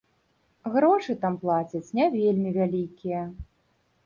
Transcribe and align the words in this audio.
Грошы 0.75 1.15
там 1.25 1.37
плацяць 1.43 1.83
не 2.01 2.09
вельмі 2.17 2.55
вялікія. 2.59 3.21